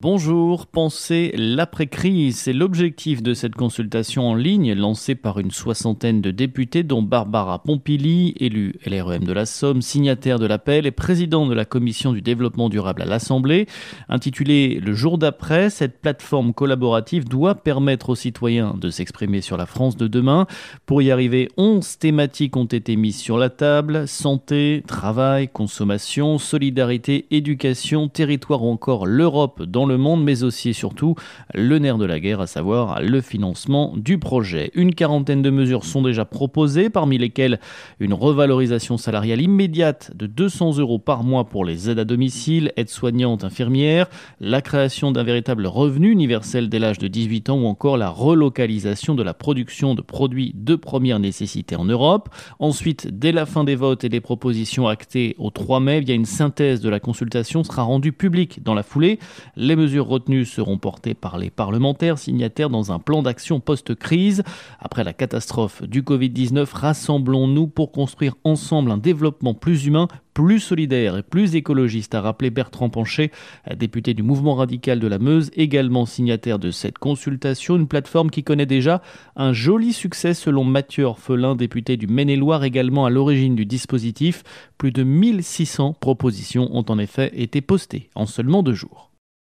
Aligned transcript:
Bonjour, 0.00 0.68
pensez 0.68 1.34
l'après-crise, 1.36 2.36
c'est 2.36 2.52
l'objectif 2.52 3.20
de 3.20 3.34
cette 3.34 3.56
consultation 3.56 4.28
en 4.28 4.36
ligne 4.36 4.72
lancée 4.74 5.16
par 5.16 5.40
une 5.40 5.50
soixantaine 5.50 6.20
de 6.20 6.30
députés 6.30 6.84
dont 6.84 7.02
Barbara 7.02 7.64
Pompili, 7.64 8.32
élue 8.38 8.76
LREM 8.86 9.24
de 9.24 9.32
la 9.32 9.44
Somme, 9.44 9.82
signataire 9.82 10.38
de 10.38 10.46
l'appel 10.46 10.86
et 10.86 10.92
président 10.92 11.48
de 11.48 11.54
la 11.54 11.64
commission 11.64 12.12
du 12.12 12.22
développement 12.22 12.68
durable 12.68 13.02
à 13.02 13.06
l'Assemblée. 13.06 13.66
Intitulée 14.08 14.78
Le 14.78 14.94
jour 14.94 15.18
d'après, 15.18 15.68
cette 15.68 16.00
plateforme 16.00 16.54
collaborative 16.54 17.28
doit 17.28 17.56
permettre 17.56 18.10
aux 18.10 18.14
citoyens 18.14 18.76
de 18.80 18.90
s'exprimer 18.90 19.40
sur 19.40 19.56
la 19.56 19.66
France 19.66 19.96
de 19.96 20.06
demain. 20.06 20.46
Pour 20.86 21.02
y 21.02 21.10
arriver, 21.10 21.48
11 21.56 21.98
thématiques 21.98 22.56
ont 22.56 22.66
été 22.66 22.94
mises 22.94 23.18
sur 23.18 23.36
la 23.36 23.50
table, 23.50 24.06
santé, 24.06 24.84
travail, 24.86 25.48
consommation, 25.48 26.38
solidarité, 26.38 27.26
éducation, 27.32 28.06
territoire 28.06 28.62
ou 28.62 28.70
encore 28.70 29.04
l'Europe 29.04 29.64
dans 29.64 29.87
le 29.88 29.98
monde, 29.98 30.22
mais 30.22 30.42
aussi 30.42 30.70
et 30.70 30.72
surtout 30.72 31.14
le 31.54 31.78
nerf 31.78 31.98
de 31.98 32.04
la 32.04 32.20
guerre, 32.20 32.40
à 32.40 32.46
savoir 32.46 33.02
le 33.02 33.20
financement 33.20 33.94
du 33.96 34.18
projet. 34.18 34.70
Une 34.74 34.94
quarantaine 34.94 35.42
de 35.42 35.50
mesures 35.50 35.84
sont 35.84 36.02
déjà 36.02 36.24
proposées, 36.24 36.90
parmi 36.90 37.18
lesquelles 37.18 37.58
une 37.98 38.14
revalorisation 38.14 38.96
salariale 38.96 39.40
immédiate 39.40 40.12
de 40.14 40.26
200 40.26 40.78
euros 40.78 40.98
par 40.98 41.24
mois 41.24 41.48
pour 41.48 41.64
les 41.64 41.90
aides 41.90 41.98
à 41.98 42.04
domicile, 42.04 42.72
aides-soignantes, 42.76 43.44
infirmières, 43.44 44.06
la 44.40 44.60
création 44.62 45.12
d'un 45.12 45.24
véritable 45.24 45.66
revenu 45.66 46.10
universel 46.10 46.68
dès 46.68 46.78
l'âge 46.78 46.98
de 46.98 47.08
18 47.08 47.50
ans 47.50 47.58
ou 47.58 47.66
encore 47.66 47.96
la 47.96 48.10
relocalisation 48.10 49.14
de 49.14 49.22
la 49.22 49.34
production 49.34 49.94
de 49.94 50.02
produits 50.02 50.52
de 50.54 50.76
première 50.76 51.18
nécessité 51.18 51.76
en 51.76 51.84
Europe. 51.84 52.28
Ensuite, 52.58 53.08
dès 53.10 53.32
la 53.32 53.46
fin 53.46 53.64
des 53.64 53.74
votes 53.74 54.04
et 54.04 54.08
des 54.08 54.20
propositions 54.20 54.88
actées 54.88 55.34
au 55.38 55.50
3 55.50 55.80
mai, 55.80 56.00
via 56.00 56.14
une 56.14 56.24
synthèse 56.24 56.80
de 56.80 56.88
la 56.88 57.00
consultation 57.00 57.64
sera 57.64 57.82
rendue 57.82 58.12
publique 58.12 58.62
dans 58.62 58.74
la 58.74 58.82
foulée. 58.82 59.18
Les 59.56 59.76
mesures 59.78 60.06
retenues 60.06 60.44
seront 60.44 60.76
portées 60.76 61.14
par 61.14 61.38
les 61.38 61.50
parlementaires 61.50 62.18
signataires 62.18 62.68
dans 62.68 62.92
un 62.92 62.98
plan 62.98 63.22
d'action 63.22 63.60
post-crise. 63.60 64.42
Après 64.80 65.04
la 65.04 65.12
catastrophe 65.12 65.82
du 65.82 66.02
Covid-19, 66.02 66.68
rassemblons-nous 66.72 67.68
pour 67.68 67.92
construire 67.92 68.34
ensemble 68.44 68.90
un 68.90 68.98
développement 68.98 69.54
plus 69.54 69.86
humain, 69.86 70.08
plus 70.34 70.60
solidaire 70.60 71.16
et 71.16 71.22
plus 71.22 71.54
écologiste, 71.56 72.14
a 72.14 72.20
rappelé 72.20 72.50
Bertrand 72.50 72.90
Panchet, 72.90 73.32
député 73.76 74.14
du 74.14 74.22
mouvement 74.22 74.54
radical 74.54 75.00
de 75.00 75.06
la 75.08 75.18
Meuse, 75.18 75.50
également 75.56 76.06
signataire 76.06 76.58
de 76.58 76.70
cette 76.70 76.98
consultation, 76.98 77.76
une 77.76 77.88
plateforme 77.88 78.30
qui 78.30 78.44
connaît 78.44 78.66
déjà 78.66 79.02
un 79.34 79.52
joli 79.52 79.92
succès 79.92 80.34
selon 80.34 80.62
Mathieu 80.62 81.04
Orphelin, 81.04 81.56
député 81.56 81.96
du 81.96 82.06
Maine-et-Loire, 82.06 82.64
également 82.64 83.04
à 83.04 83.10
l'origine 83.10 83.56
du 83.56 83.66
dispositif. 83.66 84.44
Plus 84.76 84.92
de 84.92 85.02
1600 85.02 85.94
propositions 85.98 86.68
ont 86.72 86.84
en 86.88 86.98
effet 86.98 87.32
été 87.34 87.60
postées 87.60 88.10
en 88.14 88.26
seulement 88.26 88.62
deux 88.62 88.74
jours. 88.74 89.07